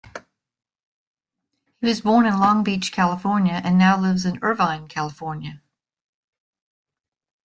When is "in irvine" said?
4.25-4.87